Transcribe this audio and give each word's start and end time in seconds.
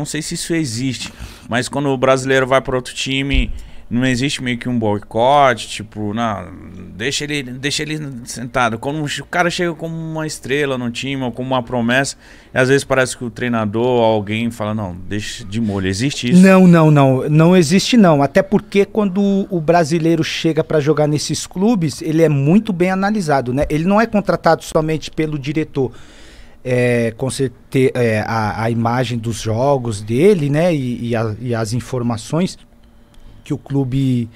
não 0.00 0.06
sei 0.06 0.22
se 0.22 0.34
isso 0.34 0.54
existe, 0.54 1.12
mas 1.48 1.68
quando 1.68 1.90
o 1.90 1.96
brasileiro 1.96 2.46
vai 2.46 2.60
para 2.60 2.74
outro 2.74 2.94
time, 2.94 3.52
não 3.90 4.06
existe 4.06 4.42
meio 4.42 4.56
que 4.56 4.68
um 4.68 4.78
boicote, 4.78 5.68
tipo, 5.68 6.14
não, 6.14 6.48
deixa 6.94 7.24
ele, 7.24 7.42
deixa 7.42 7.82
ele 7.82 8.00
sentado. 8.24 8.78
Quando 8.78 9.04
o 9.04 9.24
cara 9.26 9.50
chega 9.50 9.74
como 9.74 9.94
uma 9.94 10.26
estrela 10.26 10.78
no 10.78 10.90
time 10.90 11.22
ou 11.22 11.32
como 11.32 11.50
uma 11.50 11.62
promessa, 11.62 12.16
e 12.54 12.56
às 12.56 12.68
vezes 12.68 12.84
parece 12.84 13.14
que 13.14 13.24
o 13.24 13.30
treinador 13.30 13.84
ou 13.84 14.02
alguém 14.02 14.50
fala, 14.50 14.72
não, 14.72 14.96
deixa 15.08 15.44
de 15.44 15.60
molho. 15.60 15.88
Existe 15.88 16.30
isso? 16.30 16.40
Não, 16.40 16.66
não, 16.66 16.90
não, 16.90 17.28
não 17.28 17.56
existe 17.56 17.96
não. 17.96 18.22
Até 18.22 18.42
porque 18.42 18.86
quando 18.86 19.46
o 19.50 19.60
brasileiro 19.60 20.22
chega 20.24 20.64
para 20.64 20.80
jogar 20.80 21.08
nesses 21.08 21.46
clubes, 21.46 22.00
ele 22.00 22.22
é 22.22 22.28
muito 22.28 22.72
bem 22.72 22.90
analisado, 22.90 23.52
né? 23.52 23.66
Ele 23.68 23.84
não 23.84 24.00
é 24.00 24.06
contratado 24.06 24.64
somente 24.64 25.10
pelo 25.10 25.38
diretor. 25.38 25.92
É, 26.62 27.12
com 27.16 27.30
certeza, 27.30 27.92
é, 27.94 28.20
a, 28.20 28.64
a 28.64 28.70
imagem 28.70 29.16
dos 29.16 29.36
jogos 29.40 30.02
dele, 30.02 30.50
né? 30.50 30.74
E, 30.74 31.08
e, 31.08 31.16
a, 31.16 31.34
e 31.40 31.54
as 31.54 31.72
informações 31.72 32.58
que 33.42 33.54
o 33.54 33.58
clube 33.58 34.28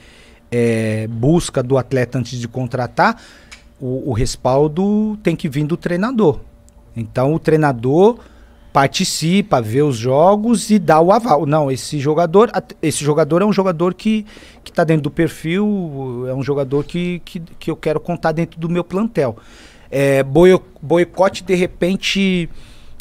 é, 0.50 1.06
busca 1.08 1.62
do 1.62 1.76
atleta 1.76 2.18
antes 2.18 2.38
de 2.38 2.48
contratar, 2.48 3.20
o, 3.80 4.10
o, 4.10 4.12
respaldo 4.12 5.18
tem 5.22 5.36
que 5.36 5.48
vir 5.48 5.66
do 5.66 5.76
treinador. 5.76 6.40
Então 6.96 7.34
o 7.34 7.38
treinador 7.38 8.18
participa, 8.72 9.60
vê 9.60 9.82
os 9.82 9.96
jogos 9.96 10.70
e 10.70 10.78
dá 10.78 11.00
o 11.00 11.12
aval. 11.12 11.46
Não, 11.46 11.70
esse 11.70 11.98
jogador, 11.98 12.50
esse 12.82 13.04
jogador 13.04 13.42
é 13.42 13.44
um 13.44 13.52
jogador 13.52 13.94
que 13.94 14.26
está 14.64 14.82
dentro 14.82 15.02
do 15.02 15.10
perfil, 15.10 16.24
é 16.28 16.34
um 16.34 16.42
jogador 16.42 16.84
que, 16.84 17.20
que, 17.24 17.40
que 17.40 17.70
eu 17.70 17.76
quero 17.76 18.00
contar 18.00 18.32
dentro 18.32 18.58
do 18.58 18.68
meu 18.68 18.82
plantel. 18.82 19.36
É, 19.96 20.24
boicote, 20.82 21.44
de 21.44 21.54
repente, 21.54 22.50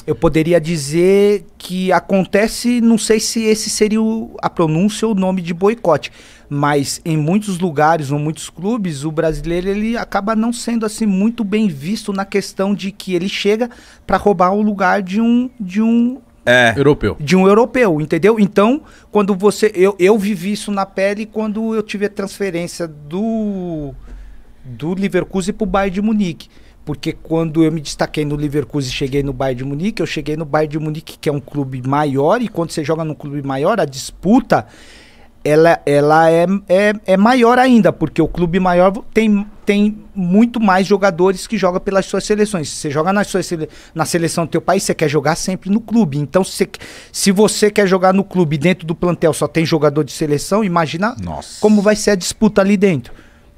eu 0.05 0.13
poderia 0.13 0.61
dizer 0.61 1.43
que 1.57 1.91
acontece, 1.91 2.79
não 2.81 2.99
sei 2.99 3.19
se 3.19 3.43
esse 3.45 3.67
seria 3.67 3.99
o, 3.99 4.38
a 4.39 4.47
pronúncia 4.47 5.07
ou 5.07 5.16
o 5.16 5.17
nome 5.17 5.41
de 5.41 5.55
boicote, 5.55 6.11
mas 6.47 7.02
em 7.03 7.17
muitos 7.17 7.58
lugares 7.58 8.11
ou 8.11 8.19
muitos 8.19 8.47
clubes, 8.47 9.03
o 9.03 9.11
brasileiro 9.11 9.69
ele 9.69 9.97
acaba 9.97 10.35
não 10.35 10.53
sendo 10.53 10.85
assim 10.85 11.08
muito 11.08 11.44
bem 11.44 11.67
visto 11.67 12.13
na 12.13 12.25
questão 12.25 12.75
de 12.75 12.91
que 12.91 13.16
ele 13.16 13.28
chega 13.28 13.72
para 14.05 14.17
roubar 14.17 14.53
o 14.53 14.61
lugar 14.61 15.02
de 15.02 15.19
um 15.19 15.50
de 15.59 15.81
um 15.81 16.22
é. 16.45 16.75
europeu. 16.78 17.17
De 17.19 17.35
um 17.35 17.47
europeu, 17.47 18.00
entendeu? 18.00 18.39
Então, 18.39 18.83
quando 19.11 19.33
você 19.33 19.72
eu, 19.73 19.95
eu 19.97 20.16
vivi 20.19 20.52
isso 20.52 20.72
na 20.72 20.85
pele 20.85 21.25
quando 21.25 21.73
eu 21.73 21.81
tive 21.81 22.05
a 22.05 22.09
transferência 22.09 22.88
do 22.88 23.95
do 24.63 24.94
Leverkusen 24.94 25.55
para 25.55 25.63
o 25.63 25.67
Bayern 25.67 25.95
de 25.95 26.02
Munique 26.03 26.50
porque 26.86 27.14
quando 27.14 27.64
eu 27.64 27.72
me 27.72 27.80
destaquei 27.80 28.26
no 28.26 28.36
Leverkusen 28.36 28.89
e 28.89 28.94
cheguei 28.94 29.23
no 29.23 29.31
Bayern 29.31 29.58
de 29.58 29.64
Munique, 29.64 30.02
eu 30.02 30.06
cheguei 30.06 30.36
no 30.36 30.45
Bayern 30.45 30.72
de 30.72 30.80
Munique, 30.80 31.17
que 31.17 31.30
é 31.30 31.31
um 31.31 31.40
clube 31.40 31.81
maior, 31.88 32.42
e 32.42 32.48
quando 32.48 32.72
você 32.72 32.84
joga 32.84 33.03
num 33.03 33.16
clube 33.16 33.42
maior, 33.42 33.80
a 33.80 33.86
disputa 33.86 34.67
ela, 35.44 35.81
ela 35.86 36.31
é, 36.31 36.45
é, 36.70 36.94
é 37.06 37.17
maior 37.17 37.59
ainda, 37.59 37.92
porque 37.92 38.22
o 38.22 38.28
clube 38.28 38.59
maior 38.59 38.92
tem, 39.14 39.45
tem 39.66 39.98
muito 40.16 40.59
mais 40.59 40.88
jogadores 40.88 41.45
que 41.45 41.58
jogam 41.58 41.81
pelas 41.81 42.06
suas 42.06 42.23
seleções. 42.23 42.70
Se 42.70 42.75
você 42.78 42.92
joga 42.92 43.12
na, 43.12 43.23
sua 43.25 43.44
sele, 43.44 43.68
na 43.94 44.06
seleção 44.06 44.45
do 44.45 44.50
teu 44.50 44.62
país, 44.62 44.84
você 44.84 44.94
quer 44.94 45.09
jogar 45.09 45.36
sempre 45.36 45.70
no 45.70 45.81
clube. 45.81 46.18
Então, 46.18 46.44
se, 46.45 46.70
se 47.12 47.31
você 47.31 47.70
quer 47.70 47.88
jogar 47.88 48.14
no 48.14 48.23
clube 48.23 48.58
dentro 48.58 48.88
do 48.88 48.95
plantel 48.95 49.34
só 49.34 49.47
tem 49.47 49.66
jogador 49.66 50.03
de 50.03 50.14
seleção, 50.14 50.64
imagina 50.64 51.16
Nossa. 51.22 51.59
como 51.59 51.81
vai 51.81 51.95
ser 51.95 52.12
a 52.12 52.16
disputa 52.16 52.62
ali 52.62 52.78
dentro. 52.78 53.14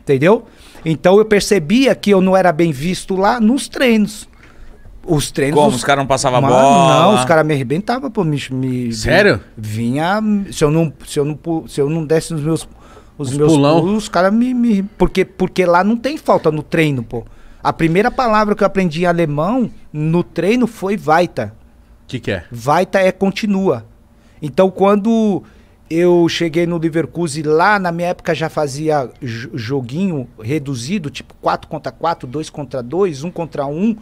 Entendeu? 0.06 0.46
Então 0.86 1.18
eu 1.18 1.26
percebia 1.26 1.96
que 1.96 2.12
eu 2.12 2.22
não 2.22 2.38
era 2.38 2.52
bem 2.52 2.72
visto 2.72 3.16
lá 3.16 3.40
nos 3.40 3.68
treinos. 3.68 4.30
Os 5.04 5.32
treinos. 5.32 5.56
Como? 5.56 5.70
Os, 5.70 5.78
os 5.78 5.84
caras 5.84 6.04
não 6.04 6.08
passavam 6.08 6.42
bola? 6.42 7.02
Não, 7.02 7.16
os 7.16 7.26
caras 7.26 7.44
me 7.44 7.56
arrebentavam, 7.56 8.12
pô. 8.12 8.24
Me, 8.24 8.40
me, 8.52 8.94
Sério? 8.94 9.42
Vinha. 9.58 10.22
Se 10.52 10.64
eu 10.64 10.70
não, 10.70 10.94
se 11.08 11.20
eu 11.20 11.26
não, 11.26 11.40
se 11.68 11.82
eu 11.82 11.90
não 11.90 12.06
desse 12.06 12.36
os 12.36 12.42
meus. 12.42 12.70
Os, 13.18 13.30
os 13.32 13.38
meus 13.38 13.54
pulão. 13.54 13.80
pulos, 13.80 14.04
os 14.04 14.10
caras 14.10 14.32
me, 14.32 14.54
me. 14.54 14.84
porque, 14.84 15.26
porque 15.26 15.66
lá 15.66 15.84
não 15.84 15.98
tem 15.98 16.18
falta 16.18 16.52
no 16.52 16.62
treino, 16.62 17.02
pô. 17.02 17.26
A 17.64 17.74
primeira 17.74 18.12
palavra 18.12 18.54
que 18.54 18.62
eu 18.62 18.68
aprendi 18.68 19.04
em 19.04 19.06
alemão 19.06 19.72
no 19.92 20.22
treino 20.24 20.68
foi 20.68 21.00
Weiter. 21.04 21.48
O 21.48 22.08
que, 22.08 22.20
que 22.20 22.30
é? 22.30 22.44
Weiter 22.52 23.02
é 23.02 23.12
continua. 23.12 23.86
Então 24.40 24.70
quando 24.70 25.44
eu 25.90 26.28
cheguei 26.28 26.66
no 26.66 26.78
Leverkusen 26.78 27.44
lá, 27.44 27.78
na 27.78 27.92
minha 27.92 28.10
época 28.10 28.34
já 28.34 28.50
fazia 28.50 29.10
joguinho 29.22 30.28
reduzido, 30.40 31.10
tipo 31.10 31.36
4 31.42 31.70
contra 31.70 31.92
4, 31.92 32.28
2 32.28 32.50
contra 32.50 32.82
2, 32.82 33.24
1 33.24 33.32
contra 33.32 33.66
1. 33.68 33.96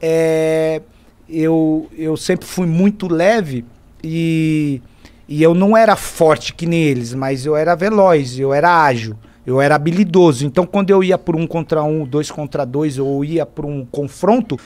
É, 0.00 0.80
eu, 1.28 1.88
eu 1.96 2.16
sempre 2.16 2.46
fui 2.46 2.66
muito 2.66 3.12
leve 3.12 3.64
e, 4.02 4.80
e 5.28 5.42
eu 5.42 5.54
não 5.54 5.76
era 5.76 5.96
forte 5.96 6.54
que 6.54 6.66
nem 6.66 6.82
eles, 6.82 7.12
mas 7.14 7.44
eu 7.44 7.56
era 7.56 7.74
veloz, 7.74 8.38
eu 8.38 8.54
era 8.54 8.84
ágil, 8.84 9.16
eu 9.44 9.60
era 9.60 9.74
habilidoso. 9.74 10.46
Então 10.46 10.64
quando 10.64 10.90
eu 10.90 11.02
ia 11.02 11.18
por 11.18 11.34
um 11.34 11.48
contra 11.48 11.82
um, 11.82 12.04
dois 12.04 12.30
contra 12.30 12.64
dois, 12.64 12.96
ou 12.96 13.24
ia 13.24 13.44
por 13.44 13.66
um 13.66 13.84
confronto, 13.84 14.56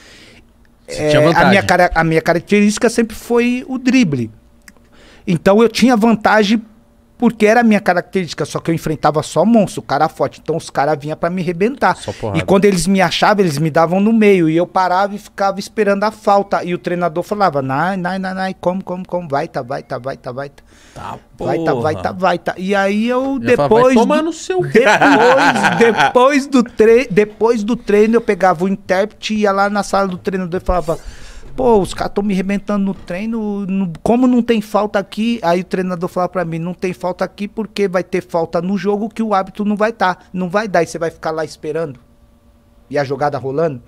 é, 0.87 1.15
a, 1.15 1.45
minha, 1.49 1.63
a 1.95 2.03
minha 2.03 2.21
característica 2.21 2.89
sempre 2.91 3.15
foi 3.15 3.65
o 3.67 3.79
drible. 3.79 4.29
Então 5.25 5.61
eu 5.61 5.69
tinha 5.69 5.95
vantagem 5.95 6.61
porque 7.23 7.45
era 7.45 7.61
a 7.61 7.63
minha 7.63 7.79
característica, 7.79 8.43
só 8.43 8.59
que 8.59 8.69
eu 8.69 8.75
enfrentava 8.75 9.23
só 9.23 9.45
monstro, 9.45 9.81
cara 9.81 10.09
forte. 10.09 10.41
Então 10.43 10.57
os 10.57 10.69
caras 10.69 10.97
vinham 10.99 11.15
para 11.15 11.29
me 11.29 11.41
arrebentar. 11.41 11.97
E 12.35 12.41
quando 12.41 12.65
eles 12.65 12.85
me 12.85 13.01
achavam, 13.01 13.45
eles 13.45 13.57
me 13.57 13.69
davam 13.71 14.01
no 14.01 14.11
meio. 14.11 14.49
E 14.49 14.57
eu 14.57 14.67
parava 14.67 15.15
e 15.15 15.17
ficava 15.17 15.57
esperando 15.57 16.03
a 16.03 16.11
falta. 16.11 16.65
E 16.65 16.73
o 16.73 16.77
treinador 16.77 17.23
falava: 17.23 17.61
Nai, 17.61 17.95
nai, 17.95 18.19
nai, 18.19 18.33
nai, 18.33 18.55
como, 18.59 18.83
como, 18.83 19.07
como, 19.07 19.29
vai, 19.29 19.47
tá, 19.47 19.61
vai, 19.61 19.83
tá, 19.83 19.97
vai, 19.97 20.17
tá, 20.17 20.33
vai. 20.33 20.49
Tá. 20.49 20.59
Tá, 20.93 21.19
vai, 21.37 21.63
tá, 21.63 21.73
vai, 21.73 21.95
tá, 21.95 22.11
vai, 22.11 22.37
tá. 22.37 22.55
E 22.57 22.75
aí 22.75 23.07
eu, 23.07 23.39
depois. 23.39 23.93
Fala, 23.93 24.17
do, 24.17 24.23
no 24.23 24.33
seu 24.33 24.61
depois, 24.61 25.77
depois, 25.79 26.47
do 26.47 26.61
tre 26.61 27.07
depois 27.09 27.63
do 27.63 27.77
treino, 27.77 28.15
eu 28.15 28.21
pegava 28.21 28.65
o 28.65 28.67
intérprete, 28.67 29.33
ia 29.33 29.51
lá 29.53 29.69
na 29.69 29.81
sala 29.81 30.09
do 30.09 30.17
treinador 30.17 30.59
e 30.61 30.65
falava. 30.65 30.99
Pô, 31.55 31.79
os 31.79 31.93
caras 31.93 32.09
estão 32.09 32.23
me 32.23 32.33
arrebentando 32.33 32.83
no 32.83 32.93
treino. 32.93 33.65
No, 33.67 33.93
como 34.01 34.25
não 34.25 34.41
tem 34.41 34.59
falta 34.59 34.97
aqui? 34.97 35.39
Aí 35.43 35.61
o 35.61 35.65
treinador 35.65 36.09
fala 36.09 36.27
para 36.27 36.43
mim: 36.43 36.57
não 36.57 36.73
tem 36.73 36.93
falta 36.93 37.23
aqui 37.23 37.47
porque 37.47 37.87
vai 37.87 38.03
ter 38.03 38.23
falta 38.23 38.61
no 38.61 38.77
jogo 38.77 39.07
que 39.07 39.21
o 39.21 39.33
hábito 39.33 39.63
não 39.63 39.75
vai 39.75 39.91
estar. 39.91 40.15
Tá. 40.15 40.25
Não 40.33 40.49
vai 40.49 40.67
dar 40.67 40.81
e 40.81 40.87
você 40.87 40.97
vai 40.97 41.11
ficar 41.11 41.31
lá 41.31 41.45
esperando. 41.45 41.99
E 42.89 42.97
a 42.97 43.03
jogada 43.03 43.37
rolando. 43.37 43.81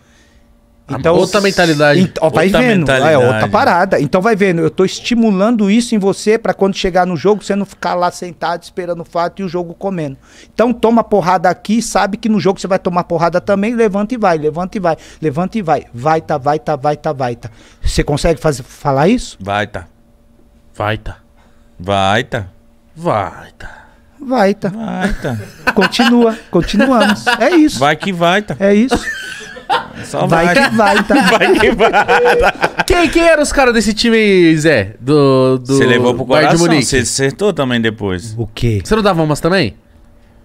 Então, 0.87 1.15
outra 1.15 1.41
mentalidade. 1.41 1.99
Ent, 1.99 2.17
ó, 2.21 2.29
vai 2.29 2.45
outra 2.45 2.61
vendo, 2.61 2.91
é 2.91 3.17
outra 3.17 3.47
parada. 3.47 3.99
Então 3.99 4.21
vai 4.21 4.35
vendo, 4.35 4.61
eu 4.61 4.69
tô 4.69 4.85
estimulando 4.85 5.69
isso 5.69 5.95
em 5.95 5.97
você 5.97 6.37
para 6.37 6.53
quando 6.53 6.75
chegar 6.75 7.07
no 7.07 7.17
jogo 7.17 7.43
você 7.43 7.55
não 7.55 7.65
ficar 7.65 7.95
lá 7.95 8.11
sentado 8.11 8.61
esperando 8.61 9.01
o 9.01 9.05
fato 9.05 9.41
e 9.41 9.45
o 9.45 9.49
jogo 9.49 9.73
comendo. 9.73 10.15
Então 10.53 10.71
toma 10.71 11.03
porrada 11.03 11.49
aqui, 11.49 11.81
sabe 11.81 12.17
que 12.17 12.29
no 12.29 12.39
jogo 12.39 12.59
você 12.59 12.67
vai 12.67 12.77
tomar 12.77 13.03
porrada 13.05 13.41
também, 13.41 13.73
levanta 13.73 14.13
e 14.13 14.17
vai, 14.17 14.37
levanta 14.37 14.77
e 14.77 14.79
vai, 14.79 14.95
levanta 15.19 15.57
e 15.57 15.61
vai. 15.63 15.85
Vai 15.91 16.21
tá, 16.21 16.37
vai 16.37 16.59
tá, 16.59 16.75
vai 16.75 16.95
tá, 16.95 17.11
vai 17.11 17.35
tá. 17.35 17.49
Você 17.81 18.03
consegue 18.03 18.39
fazer 18.39 18.61
falar 18.61 19.07
isso? 19.07 19.37
Vai 19.41 19.65
tá. 19.65 19.87
Vai 20.75 20.99
tá. 20.99 21.17
Vai 21.79 22.23
tá. 22.23 22.45
Vai 22.95 23.51
tá. 23.57 23.85
Vai 24.19 24.53
tá. 24.53 24.69
Vai 24.69 25.13
tá. 25.13 25.37
Continua, 25.73 26.37
continuamos. 26.51 27.25
É 27.39 27.49
isso. 27.55 27.79
Vai 27.79 27.95
que 27.95 28.13
vai 28.13 28.41
tá. 28.41 28.55
É 28.59 28.73
isso. 28.73 28.95
Só 30.05 30.25
vai, 30.27 30.45
vai 30.45 30.55
que 30.69 30.75
vai, 30.75 31.03
tá? 31.03 31.15
Vai 31.37 31.59
que 31.59 31.71
vai. 31.71 31.91
quem, 32.85 33.09
quem 33.09 33.23
eram 33.23 33.43
os 33.43 33.51
caras 33.51 33.73
desse 33.73 33.93
time 33.93 34.15
aí, 34.15 34.57
Zé? 34.57 34.95
Do, 34.99 35.57
do 35.57 35.75
Você 35.75 35.85
levou 35.85 36.13
pro 36.13 36.25
coração, 36.25 36.67
você 36.67 36.97
acertou 36.97 37.51
também 37.53 37.81
depois. 37.81 38.33
O 38.37 38.47
quê? 38.47 38.81
Você 38.83 38.95
não 38.95 39.03
dava 39.03 39.21
umas 39.21 39.39
também? 39.39 39.75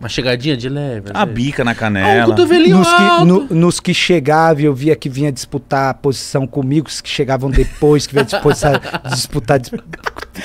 Uma 0.00 0.08
chegadinha 0.08 0.56
de 0.56 0.66
leve. 0.66 1.10
A 1.12 1.26
bica 1.26 1.62
na 1.62 1.74
canela. 1.74 2.22
Ah, 2.22 2.26
um 2.26 2.30
cotovelinho 2.30 2.78
nos 2.78 2.88
que, 2.88 3.24
no, 3.26 3.46
nos 3.50 3.80
que 3.80 3.92
chegavam, 3.92 4.64
eu 4.64 4.74
via 4.74 4.96
que 4.96 5.10
vinha 5.10 5.30
disputar 5.30 5.90
a 5.90 5.94
posição 5.94 6.46
comigo, 6.46 6.88
os 6.88 7.02
que 7.02 7.08
chegavam 7.10 7.50
depois, 7.50 8.06
que 8.06 8.14
vinha 8.14 8.24
disputar, 8.24 8.80
disputar 9.12 9.60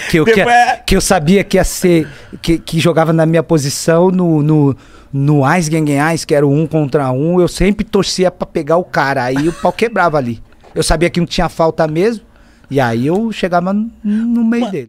que, 0.09 0.17
eu, 0.17 0.25
que, 0.25 0.43
que, 0.85 0.95
eu 0.95 1.01
sabia 1.01 1.43
que 1.43 1.57
ia 1.57 1.63
ser, 1.63 2.07
que, 2.41 2.57
que 2.57 2.79
jogava 2.79 3.13
na 3.13 3.25
minha 3.25 3.43
posição 3.43 4.09
no, 4.09 4.41
no, 4.41 4.77
no 5.11 5.45
Ais 5.45 5.69
Ais, 6.01 6.25
que 6.25 6.35
era 6.35 6.45
o 6.45 6.51
um 6.53 6.67
contra 6.67 7.11
um, 7.11 7.39
eu 7.39 7.47
sempre 7.47 7.83
torcia 7.83 8.29
para 8.29 8.45
pegar 8.45 8.77
o 8.77 8.83
cara. 8.83 9.23
Aí 9.23 9.47
o 9.47 9.53
pau 9.53 9.71
quebrava 9.71 10.17
ali. 10.17 10.41
Eu 10.73 10.83
sabia 10.83 11.09
que 11.09 11.19
não 11.19 11.27
tinha 11.27 11.47
falta 11.47 11.87
mesmo, 11.87 12.25
e 12.69 12.79
aí 12.79 13.07
eu 13.07 13.31
chegava 13.31 13.73
no 13.73 14.43
meio 14.43 14.61
Mano. 14.61 14.71
dele. 14.71 14.87